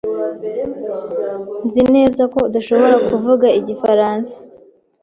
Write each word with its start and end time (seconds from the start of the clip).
Nzi 1.67 1.83
neza 1.95 2.21
ko 2.33 2.39
adashobora 2.47 2.95
kuvuga 3.07 3.47
igifaransa. 3.59 4.35